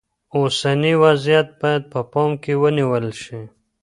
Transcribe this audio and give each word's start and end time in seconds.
اوسنی 0.37 0.93
وضعیت 1.03 1.47
باید 1.61 1.83
په 1.91 1.99
پام 2.11 2.31
کې 2.43 2.53
ونیول 2.61 3.05
شي. 3.21 3.41